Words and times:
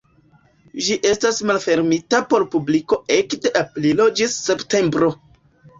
Ĝi 0.85 0.95
estas 1.09 1.41
malfermita 1.51 2.23
por 2.33 2.49
publiko 2.57 3.01
ekde 3.21 3.55
aprilo 3.65 4.13
ĝis 4.21 4.45
septembro. 4.51 5.17